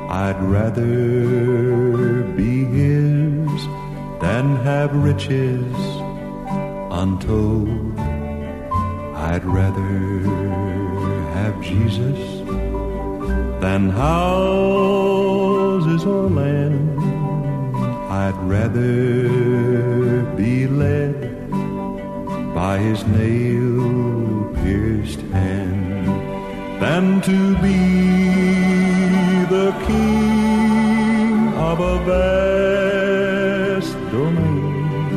[0.10, 3.68] I'd rather be His
[4.22, 5.74] than have riches
[6.92, 8.00] untold.
[9.30, 10.20] I'd rather
[11.34, 12.20] have Jesus
[13.62, 14.96] than houses
[16.06, 17.00] or land.
[18.12, 21.50] I'd rather be led
[22.54, 24.27] by his nail
[24.68, 26.08] pierced hand
[26.82, 27.82] than to be
[29.56, 35.14] the king of a vast domain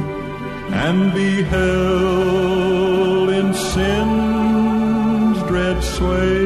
[0.84, 6.39] and be held in sin's dread sway.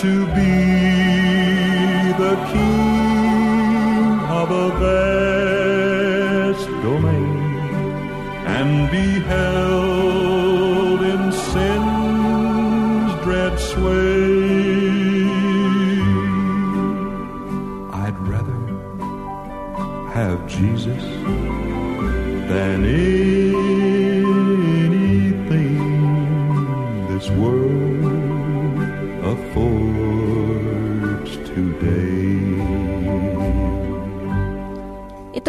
[0.00, 0.56] To be
[2.24, 7.36] the king of a vast domain
[8.46, 15.28] and be held in sin's dread sway.
[18.02, 18.60] I'd rather
[20.14, 21.04] have Jesus
[22.48, 23.69] than anything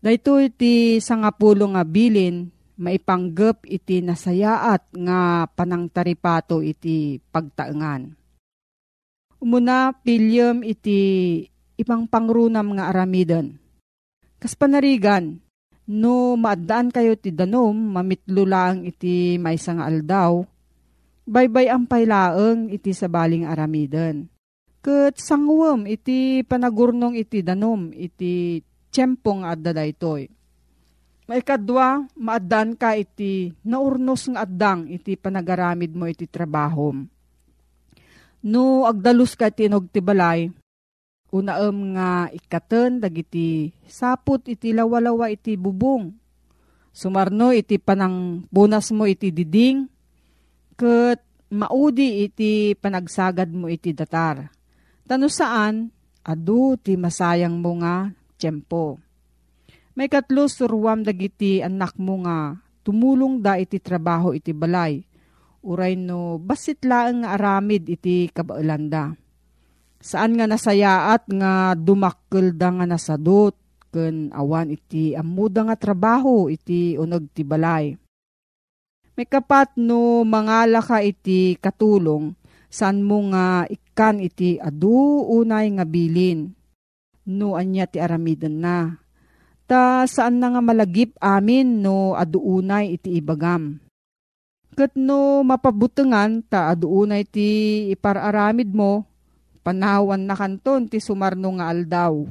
[0.00, 2.48] Dahito iti sangapulo nga bilin
[2.80, 8.16] maipanggep iti nasayaat nga panangtaripato iti pagtaengan.
[9.44, 11.00] Umuna pilyem iti
[11.76, 13.60] ipang pangrunam nga aramiden.
[14.40, 15.36] Kas panarigan,
[15.84, 20.40] no maadaan kayo ti danom, mamitlo lang iti maysa nga aldaw,
[21.28, 24.32] baybay ang pailaeng iti sabaling aramiden.
[24.80, 30.28] Kat sangwem iti panagurnong iti danom, iti tiyempong adda daytoy
[31.30, 36.90] Maikadwa, maadan ka iti naurnos nga addang iti panagaramid mo iti trabaho.
[38.42, 40.50] No agdalus ka iti nagtibalay,
[41.30, 46.10] unaem nga ikaten dagiti saput iti lawalawa iti bubong.
[46.90, 49.86] Sumarno iti panang bunas mo iti diding,
[50.74, 51.22] ket
[51.54, 54.50] maudi iti panagsagad mo iti datar.
[55.06, 55.94] Tano saan,
[56.26, 58.10] adu ti masayang mo nga
[58.40, 58.96] tiyempo
[60.00, 62.56] may katlo surwam dagiti anak mo nga
[62.86, 65.02] tumulong da iti trabaho iti balay.
[65.60, 69.12] Uray no basit laeng nga aramid iti kabaulanda.
[70.00, 73.52] Saan nga nasayaat nga dumakkel da nga nasadot
[73.92, 77.92] ken awan iti amuda nga trabaho iti uneg ti balay.
[79.18, 82.32] May kapat no mangala ka iti katulong
[82.72, 86.56] saan mo nga ikan iti adu unay nga bilin.
[87.30, 88.98] No anya ti aramiden na
[89.70, 93.78] Ta saan na nga malagip amin no aduunay iti ibagam.
[94.74, 99.06] Kat no mapabutengan ta aduunay ti ipararamid mo,
[99.62, 102.26] panawan na kanton ti sumarno nga aldaw.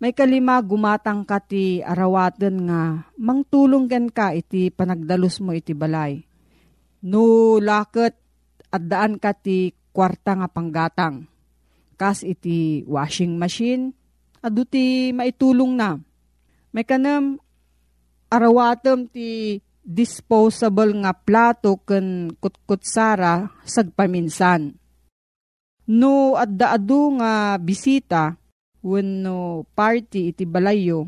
[0.00, 6.24] May kalima gumatang ka ti arawaten nga mangtulong ken ka iti panagdalus mo iti balay.
[7.04, 8.16] No laket
[8.72, 11.31] at daan ka ti kwarta nga panggatang.
[12.02, 13.94] Kas iti washing machine,
[14.42, 16.02] adu ti maitulong na.
[16.74, 17.38] May kanam
[18.26, 24.74] arawatem ti disposable nga plato ken kutkutsara sagpaminsan.
[25.94, 28.34] No adda adu nga bisita
[28.82, 31.06] wenno party iti balayo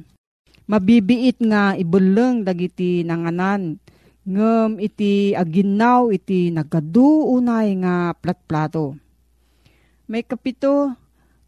[0.70, 3.82] mabibiit nga ibuleng dagiti nanganan
[4.23, 9.03] ngem iti aginaw iti nagadu unay nga platplato.
[10.04, 10.92] May kapito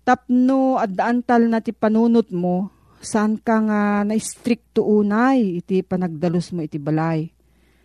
[0.00, 2.72] tapno at daantal na ti panunot mo,
[3.04, 7.28] saan ka nga na-stricto unay iti panagdalos mo iti balay.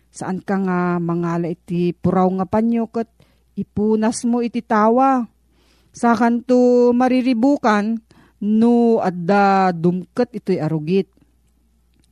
[0.08, 3.08] Saan ka nga mangala iti puraw nga panyo kat
[3.52, 5.28] ipunas mo iti tawa.
[5.92, 8.00] Sa kanto mariribukan
[8.40, 11.12] no adda dumket ito'y arugit.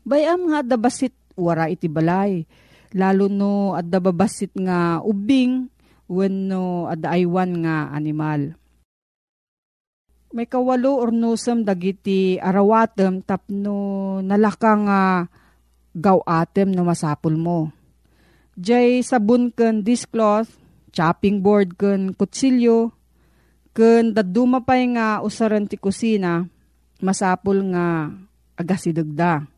[0.04, 2.44] Bayam nga adda basit wara iti balay.
[2.92, 5.72] Lalo no adda babasit nga ubing
[6.10, 8.58] wenno adda aywan nga animal
[10.30, 15.26] may kawalo or nosam dagiti arawatem tapno nalakang uh,
[15.94, 17.74] gawatem no masapul mo.
[18.54, 20.54] Jay sabon ken discloth,
[20.94, 22.94] chopping board ken kutsilyo,
[23.74, 26.46] ken daduma pay nga usaran ti kusina,
[27.02, 28.14] masapul nga
[28.54, 29.50] agasidagda.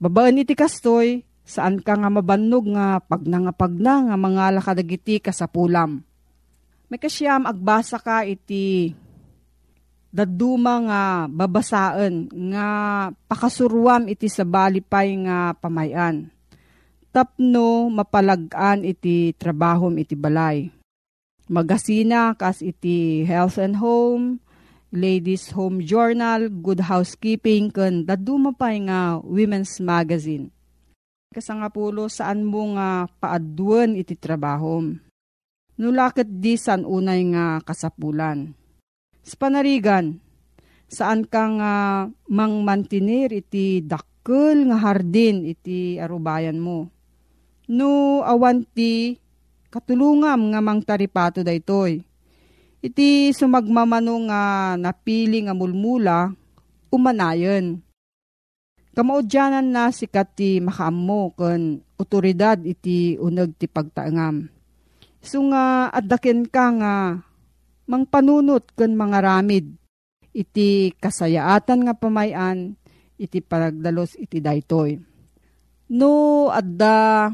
[0.00, 6.02] Babaan iti kastoy, saan ka nga mabannog nga pagnangapagna nga mga lakadagiti kasapulam.
[6.86, 8.92] May kasyam agbasa ka iti
[10.12, 12.68] daduma nga babasaan nga
[13.26, 16.28] pakasuruam iti sa balipay nga pamayan.
[17.12, 20.68] Tapno mapalagaan iti trabahom iti balay.
[21.48, 24.40] Magasina kas iti Health and Home,
[24.92, 30.52] Ladies Home Journal, Good Housekeeping, kan daduma pay nga Women's Magazine.
[31.32, 35.00] Kasangapulo saan mo nga paaduan iti trabahom.
[35.80, 38.52] Nulakit di san unay nga kasapulan
[39.24, 40.20] Sa panarigan,
[40.92, 41.74] saan ka nga
[42.28, 46.92] mang mantinir iti dakkel nga hardin iti arubayan mo.
[47.72, 49.16] No awanti
[49.72, 52.04] katulungam nga mang taripato daytoy.
[52.84, 54.42] Iti sumagmamano nga
[54.76, 56.28] napili nga mulmula,
[56.92, 57.80] umanayon.
[58.92, 64.52] Kamaudyanan na sikat ti makaammo ken otoridad iti uneg ti pagtaangam.
[65.24, 66.94] So nga addaken ka nga
[67.88, 69.72] mang panunot ken mga ramid
[70.36, 72.76] iti kasayaatan nga pamayan
[73.16, 75.00] iti paragdalos iti daytoy.
[75.92, 77.28] No adda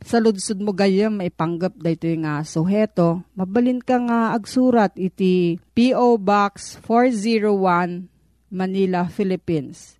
[0.00, 6.16] sa ludsud mo gayam maipanggap dayto nga suheto, mabalin ka nga agsurat iti P.O.
[6.16, 8.08] Box 401
[8.50, 9.99] Manila, Philippines.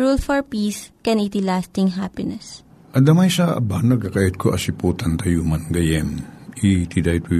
[0.00, 2.64] Rule for Peace, can iti lasting happiness.
[2.96, 6.24] Adamay sa aban nagkakayat ko asiputan tayo man gayem.
[6.56, 7.36] Iti dayto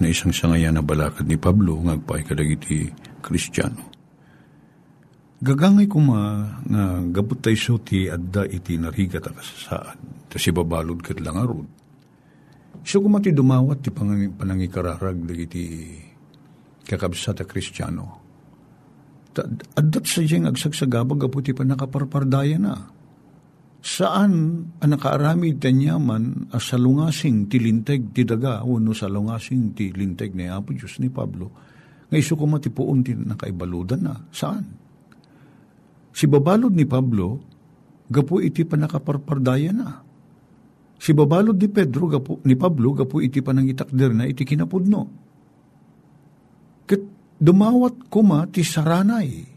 [0.00, 2.88] na isang sangayan na balakad ni Pablo ngagpay kadag iti
[3.20, 3.84] Kristiyano.
[5.44, 10.24] Gagangay ko ma nga gabot tayo so ti adda iti narigat a kasasaan.
[10.32, 11.68] Ta si babalod kat lang arod
[12.80, 16.00] So kumati dumawat ti panang, panangikararag dagiti
[16.88, 18.19] kakabsat a kristyano.
[19.78, 22.74] Adat sa diyang agsagsagabag apo ti panakaparpardaya na.
[23.80, 24.32] Saan
[24.76, 31.00] ang nakaaramid tanyaman a salungasing tilinteg ti daga wano salungasing ti linteg ni Apo Diyos
[31.00, 31.48] ni Pablo
[32.10, 34.14] nga iso kumati poon ti nakaibaludan na.
[34.28, 34.64] Saan?
[36.12, 37.40] Si babalod ni Pablo
[38.10, 40.10] gapo iti panakaparpardaya na
[41.00, 45.29] Si babalod ni Pedro, gapo, ni Pablo, gapo iti panangitakder na iti kinapudno.
[47.40, 49.48] Dumawat kuma ti saranay.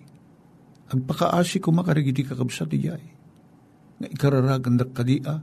[0.88, 3.04] Agpakaasi kuma karigiti kakabsa ti jay.
[4.00, 5.36] Nga ikararagan dak kadia,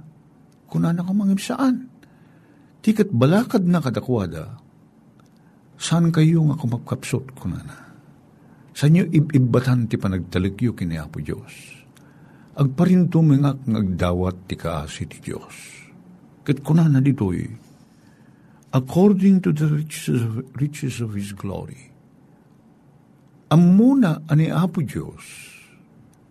[0.65, 1.93] kunana ka mangim saan.
[2.81, 4.57] Tikat balakad na kadakwada,
[5.77, 7.77] saan kayo nga kumapkapsot kunana?
[8.73, 11.53] Saan nyo ibibatan ti panagtalikyo kini Apo Diyos?
[12.57, 15.81] Agparinto mingak ngagdawat ti kaasi ti Diyos
[16.41, 17.45] Kat kuna na dito'y,
[18.73, 21.90] according to the riches of, riches of His glory.
[23.50, 25.23] Ang muna ani Apo Diyos,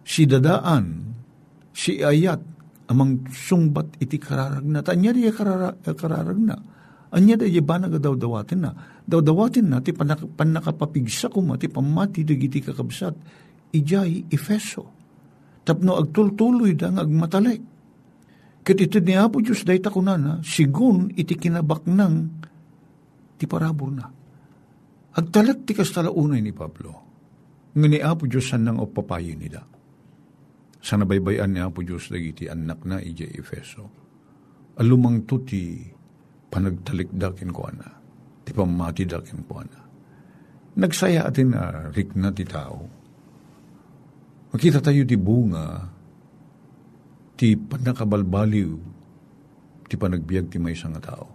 [0.07, 1.11] si dadaan,
[1.75, 2.39] si ayat,
[2.87, 4.79] amang sungbat iti kararag na.
[4.81, 6.55] Anya di kararag, na.
[7.11, 8.71] Anya di ba nagadaw-dawatin na.
[9.03, 13.15] Daw-dawatin na, ti panak, panakapapigsa ko ti pamati dagiti kakabsat,
[13.75, 14.95] ijay Efeso.
[15.67, 17.61] Tapno agtultuloy dang agmatalek
[18.69, 22.13] Kat ito ni Apo Diyos dahi takunan sigun iti kinabak ng
[23.39, 24.05] ti parabor na.
[25.15, 27.08] Agtalat ti kastalaunay ni Pablo.
[27.75, 29.61] Nga ni Apo Diyos san nang opapayo nila.
[30.79, 33.85] Sa nabaybayan ni Apo Diyos dagiti anak na ije Efeso.
[34.79, 35.83] Alumang to ti
[36.49, 37.89] panagtalikdakin ko ana.
[38.41, 39.79] Ti pamati dakin ko ana.
[40.79, 42.87] Nagsaya atin na uh, rik na ti tao.
[44.49, 45.97] Makita tayo ti bunga
[47.39, 48.71] ti panakabalbaliw,
[49.87, 51.27] ti panagbiag ti may nga tao.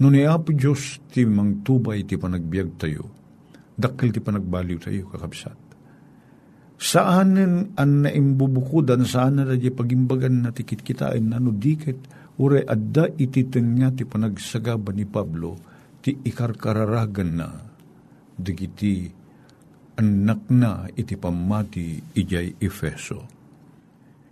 [0.00, 3.04] No ni Apo Diyos ti mangtubay ti panagbiag tayo,
[3.74, 5.58] dakil ti panagbaliw tayo kakabsat.
[6.74, 7.38] Saan
[7.78, 11.98] an naimbubukudan, saan na di pagimbagan na tikit kitain, ano dikit,
[12.42, 15.54] ure adda ititen nga ti panagsagaba ni Pablo,
[16.02, 17.48] ti ikarkararagan na,
[18.34, 19.06] digiti
[19.94, 23.34] anak na iti pamati ijay Efeso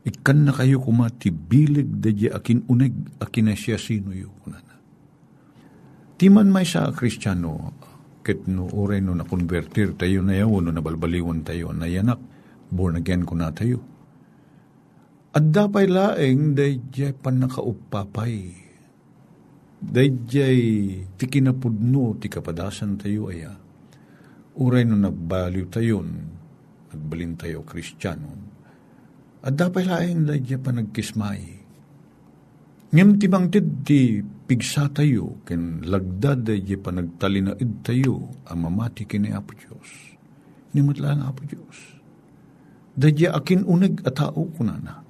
[0.03, 4.75] ikan na kayo kumati bilig dadya akin uneg akin na siya sino yu kunana.
[6.19, 7.75] Timan may sa kristyano,
[8.23, 12.23] ket no ore no nakonvertir tayo na yaw, no nabalbaliwan tayo na yanak,
[12.71, 13.83] born again ko na tayo.
[15.35, 18.63] At dapay laeng dayjay panakaupapay.
[19.83, 20.59] Dayjay
[21.19, 23.51] ti kinapudno ti kapadasan tayo aya.
[24.53, 26.09] Uray no nagbaliw tayon,
[26.93, 28.31] nagbalin tayo kristyano,
[29.43, 31.41] at dapat laing dadya pa nagkismay.
[32.93, 34.21] Ngem timang tid ti
[34.53, 40.13] pigsa tayo, ken lagdad dadya pa nagtalinaid tayo, ang mamati kini Apo Diyos.
[40.77, 41.97] Nimot lang Apo Diyos.
[42.93, 45.01] Dadya akin uneg at tao kunana.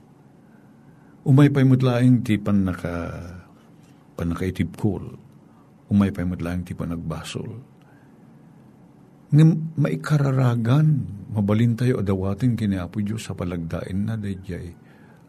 [1.26, 3.10] Umay pa'y mutlaing ti pan naka
[4.14, 5.10] panakaitib kol.
[5.90, 7.50] Umay pa'y mutlaing ti panagbasol.
[9.34, 10.86] Ngem maikararagan
[11.34, 14.70] mabalin tayo adawatin kini Apo Diyos sa palagdain na dayjay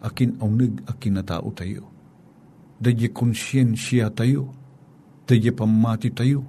[0.06, 1.93] akin aunig akin na tao tayo.
[2.84, 4.52] Dayjay konsyensya tayo.
[5.24, 6.44] Daya pamati tayo,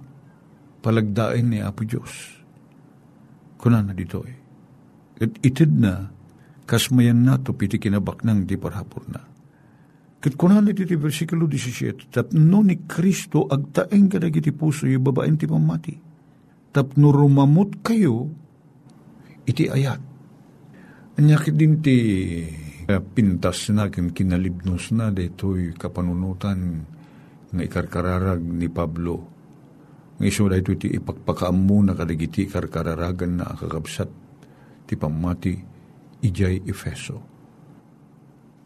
[0.83, 2.11] palagdain ni Apo Diyos.
[3.55, 4.35] Kuna na dito eh.
[5.23, 6.11] At itid na,
[6.67, 9.23] kasmayan na to piti kinabak ng di parhapor na.
[10.19, 15.47] Kat kunan iti ti versikulo 17, tapno ni Kristo agtaeng kadagiti puso yung babaeng ti
[15.47, 15.95] pamati.
[16.75, 18.27] Tapno rumamot kayo,
[19.47, 20.03] iti ayat.
[21.15, 21.97] Anyakit din ti
[22.87, 26.61] pintas na kin kinalibnos na deto'y kapanunutan
[27.55, 29.17] nga ikarkararag ni Pablo.
[30.21, 34.11] Nga iso da iti ipagpakaamu na kadagiti karkararagan na akakabsat
[34.85, 35.55] ti pamati
[36.23, 37.35] ijay Efeso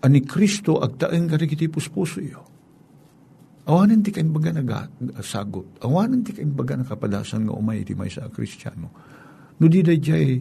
[0.02, 2.42] ani Kristo agtaeng karigiti puspuso iyo.
[3.68, 5.82] Awanan ti kain baga nagasagot.
[5.84, 8.88] Awanan ti kain baga nakapadasan nga umay iti may sa Kristiyano.
[9.58, 10.40] No di dayjay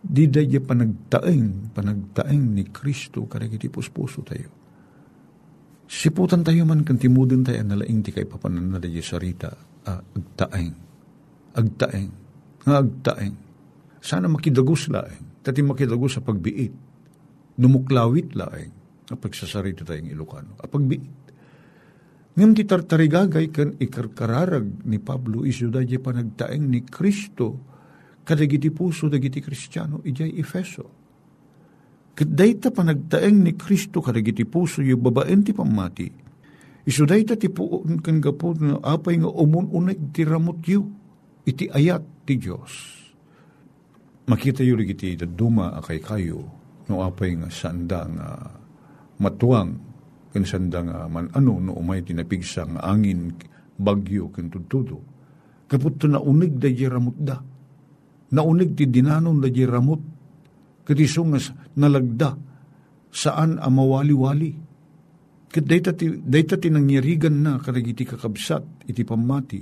[0.00, 4.50] di dayjay panagtaeng panagtaeng ni Kristo karigiti puspuso tayo.
[5.90, 9.50] Siputan tayo man kan timudin tayo nalaing ti kay papanan na dayjay sarita
[9.84, 10.74] ah, agtaeng.
[11.52, 12.10] Agtaeng.
[12.64, 13.34] Nga agtaeng.
[14.00, 15.44] Sana makidagos laeng.
[15.44, 16.72] Tati makidagos sa pagbiit.
[17.60, 18.80] Numuklawit laeng
[19.16, 20.54] pagsasarito tayong Ilocano.
[20.60, 21.18] Apag biit.
[22.38, 27.66] Ngam ti tartarigagay kan ikarkararag ni Pablo iso da panagtaeng ni Kristo
[28.24, 30.84] kadagiti puso dagiti Kristiyano ijay Efeso.
[32.14, 36.08] Kaday ta panagtaeng ni Kristo kadagiti puso yung babaen ti pamati.
[36.84, 40.84] Iso day ta ti puon kan gapo apay nga umun-unag ti ramot yu
[41.44, 42.72] iti ayat ti Diyos.
[44.28, 46.60] Makita yu rigiti duma akay kayo
[46.90, 48.28] no apay nga sanda nga
[49.22, 49.78] matuang
[50.30, 53.34] ken sanda nga man ano no umay tinapigsa nga angin
[53.78, 54.98] bagyo ken tudtudo
[55.70, 57.38] kaput na unig da ramot da
[58.30, 60.02] naunig ti dinanon da ramot
[60.86, 61.38] ket iso nga
[61.76, 62.30] nalagda
[63.10, 64.50] saan amawali-wali
[65.50, 69.60] ket dayta ti dayta tinangyarigan na kadagiti kakabsat iti pamati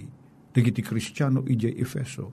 [0.52, 2.26] dagiti Kristiyano ijay Efeso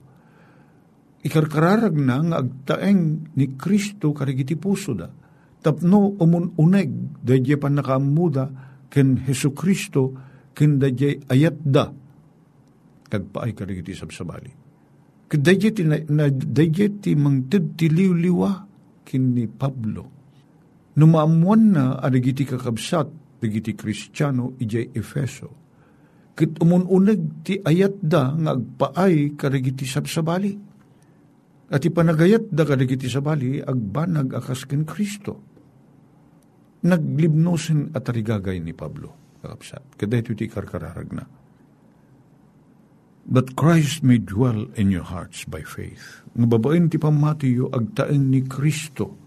[1.24, 5.08] ikarkararag na nga agtaeng ni Kristo kadagiti puso da
[5.64, 8.44] tapno umununeg dadya pa nakaamuda
[8.86, 10.14] ken Heso Kristo
[10.54, 11.90] ken dadya ayat da
[13.06, 14.55] kagpaay ka rin iti sabsabali.
[15.26, 18.50] Kadadya ti, na, dadya ti mangtid ti liw-liwa
[19.02, 20.14] kin ni Pablo.
[20.96, 25.50] Numaamuan na adagiti kakabsat dagiti Kristiyano ijay Efeso.
[26.36, 30.52] Kit umununeg ti ayat da nga agpaay kadagiti sabsabali.
[31.66, 35.56] At ipanagayat da kadagiti sabali agbanag akas ken Kristo
[36.86, 39.38] naglibnosin at arigagay ni Pablo.
[39.42, 39.98] Kakapsat.
[39.98, 41.24] Kada ito ti karkararag na.
[43.26, 46.22] But Christ may dwell in your hearts by faith.
[46.38, 49.18] Nga babaen ti pamatiyo agtaeng ni Kristo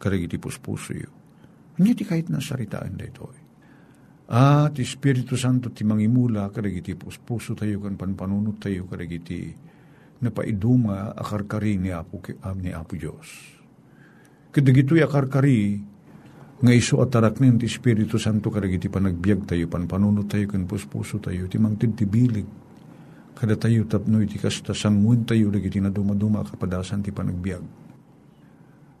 [0.00, 1.12] karagi ti puspuso yo.
[1.76, 3.28] Hindi ti kahit nasaritaan da ito.
[4.32, 9.38] Ah, ti Espiritu Santo ti mangimula karagi ti puspuso tayo kan panpanunot tayo karagi ti
[10.22, 13.28] napaiduma akarkari ni Apo, uh, ni Apo Diyos.
[14.48, 15.82] Kadagito'y akarkari
[16.62, 21.50] nga iso at taraknin ti Espiritu Santo karagiti panagbiag tayo, panpanunod tayo, kan puspuso tayo,
[21.50, 22.46] ti mangtid ti bilig.
[23.32, 27.64] Kada tayo tapno iti kasta sangwin tayo, lagi na dumaduma kapadasan ti panagbiag.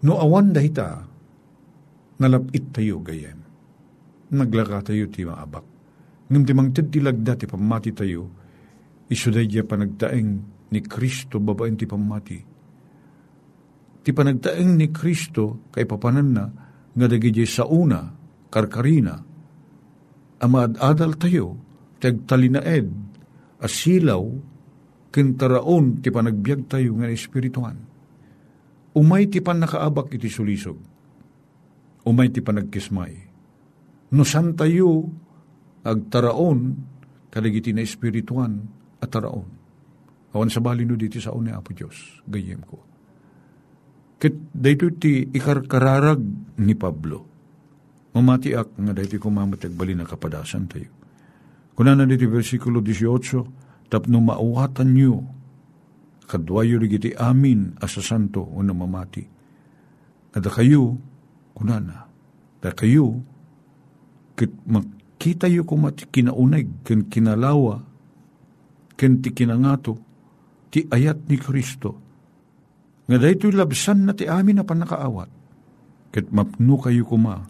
[0.02, 1.04] No awan dahita,
[2.18, 3.38] nalapit tayo gayem.
[4.32, 5.62] Naglaka tayo ti maabak.
[6.32, 8.22] Ngam ti mangtid ti lagda ti pamati tayo,
[9.12, 10.30] iso day panagtaeng
[10.72, 12.40] ni Kristo babaen ti pamati.
[14.02, 16.44] Ti panagtaeng ni Kristo kay papanan na,
[16.92, 18.08] nga dagiti sa una,
[18.48, 19.14] karkarina,
[20.40, 21.54] amad adal tayo,
[22.00, 23.11] tagtalinaed,
[23.62, 24.22] asilaw,
[25.14, 27.78] kintaraon ti panagbiag tayo nga espirituan.
[28.92, 30.76] Umay ti pan nakaabak iti sulisog.
[32.04, 33.14] Umay ti panagkismay.
[34.12, 35.08] No san tayo
[35.86, 36.76] agtaraon
[37.32, 38.60] kadagiti na espirituan
[39.00, 39.48] at taraon.
[40.32, 42.92] Awan sa bali no diti sa una Apo Diyos, gayem ko
[44.22, 46.22] Ket dayto ti ikarkararag
[46.62, 47.26] ni Pablo.
[48.14, 51.01] Mamatiak nga dayto kumamatag bali na kapadasan tayo.
[51.72, 55.24] Kuna na dito versikulo 18, tapno maawatan nyo,
[56.28, 59.24] kadwayo rigiti amin asa santo o mamati.
[60.32, 60.96] Kada kayo,
[61.52, 62.08] kuna na,
[62.60, 63.20] da kayo,
[64.36, 67.84] kit makita yo kumati kinaunag, ken kinalawa,
[68.96, 70.00] ken ti kinangato,
[70.72, 72.00] ti ayat ni Kristo,
[73.08, 75.28] nga daytoy labsan na ti amin na panakaawat.
[76.12, 77.48] Ket mapno kayo kuma.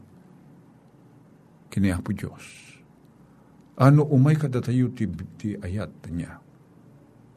[1.66, 2.71] Kini Apo Diyos.
[3.82, 6.38] Ano umay kadatayo ti, ti ayat niya.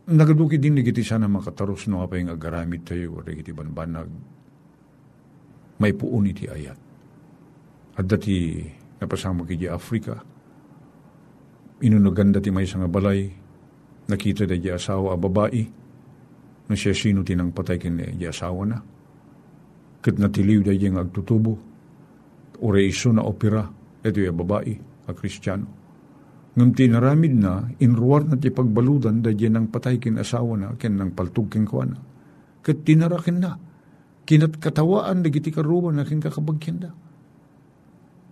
[0.05, 4.05] Nagaduki din nagiti sana makataros no apay nga agaramid tayo o iti banbanag.
[5.81, 6.77] May puun iti ayat.
[7.97, 8.61] At dati
[9.01, 10.21] napasama kiti Afrika.
[11.81, 13.25] Inunaganda ti may nga balay
[14.05, 15.65] Nakita da di asawa a babae,
[16.69, 18.77] na siya sino tinang patay kin di asawa na.
[19.97, 21.53] Kat natiliw da di agtutubo,
[22.61, 23.65] o reiso na opera,
[24.05, 24.73] ito yung babae,
[25.09, 25.84] a kristyano.
[26.55, 30.95] Ngam tinaramid na, inruwar na ti pagbaludan da di nang patay kin asawa na, kin
[30.95, 31.99] nang paltug kin kuwana.
[32.63, 33.59] Kat tinarakin na,
[34.23, 36.91] kinat katawaan da giti karuban na kin kakabagyan da.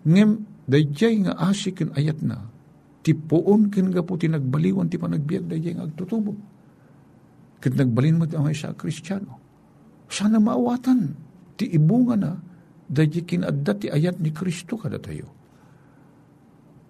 [0.08, 0.32] Ngem,
[0.64, 2.48] dayjay nga asik kin ayat na,
[3.04, 6.32] ti poon kin nga po tinagbaliwan ti panagbiag dayjay nga agtutubo.
[7.60, 9.36] Kat nagbalin mo ti sa kristyano.
[10.08, 11.12] Sana maawatan,
[11.60, 12.40] ti ibunga na,
[12.88, 15.43] dayjay kinadda ti ayat ni Kristo kada tayo.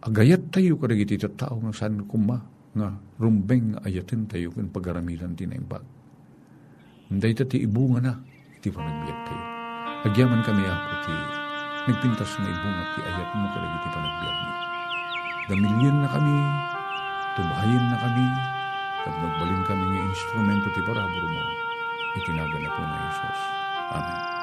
[0.03, 2.43] Agayat tayo kada giti tao nga saan kuma,
[2.75, 5.79] nga rumbeng ayatin tayo kung pagaramilan ti naimbag.
[7.07, 8.13] Day ti ibunga na,
[8.59, 9.43] ti panagbiag tayo.
[10.03, 11.15] Agyaman kami ako ti
[11.87, 14.51] nagpintas na ibunga ti ayat mo kada ti panagbiag mo.
[15.47, 16.35] Damilyan na kami,
[17.39, 18.27] tubahayin na kami,
[19.07, 21.43] at magbalin kami ng instrumento ti paraburo mo.
[22.19, 23.39] Itinaga na po na Jesus.
[23.95, 24.42] Amen.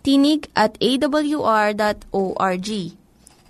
[0.00, 2.68] Tinig at awr.org.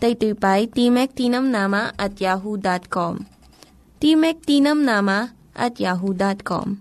[0.01, 0.35] Daytoy
[0.73, 3.29] Timek Tinam Nama at yahoo.com.
[4.01, 6.81] Timek Tinam Nama at yahoo.com.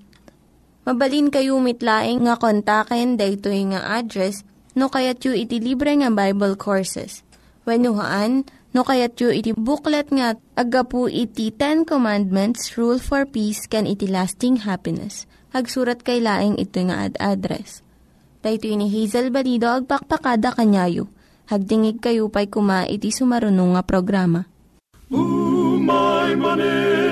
[0.87, 4.41] Mabalin kayo mitlaing nga kontaken daytoy nga address
[4.73, 7.21] no kayat yu iti libre nga Bible Courses.
[7.67, 13.85] When no kayat yu iti booklet nga agapu iti Ten Commandments, Rule for Peace, can
[13.85, 15.29] iti lasting happiness.
[15.53, 17.85] Hagsurat kay laing ito nga ad address.
[18.39, 21.11] Dahito ni Hazel Balido agpakpakada kanyayo.
[21.51, 24.47] Hagdingig kayo pa'y kuma iti sumarunong nga programa.
[25.11, 27.08] Umay manin